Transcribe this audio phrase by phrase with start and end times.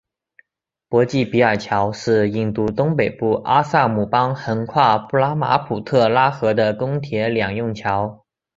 [0.89, 8.25] 博济比尔桥是印度东北部阿萨姆邦横跨布拉马普特拉河的公铁两用桥。